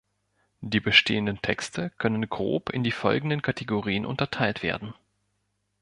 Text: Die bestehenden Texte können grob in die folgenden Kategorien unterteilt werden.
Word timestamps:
Die 0.61 0.79
bestehenden 0.79 1.43
Texte 1.43 1.91
können 1.99 2.27
grob 2.27 2.69
in 2.71 2.83
die 2.83 2.89
folgenden 2.91 3.43
Kategorien 3.43 4.07
unterteilt 4.07 4.63
werden. 4.63 4.95